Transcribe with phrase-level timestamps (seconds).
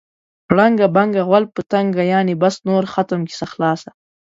[0.55, 2.03] ړنګه بنګه غول په تنګه.
[2.13, 3.89] یعنې بس نور ختم، کیسه خلاصه.